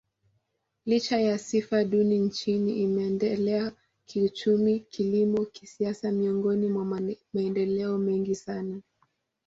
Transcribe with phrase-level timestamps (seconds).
[0.85, 3.71] Licha ya sifa duni nchini, imeendelea
[4.05, 7.01] kiuchumi, kilimo, kisiasa miongoni mwa
[7.33, 8.81] maendeleo mengi sana.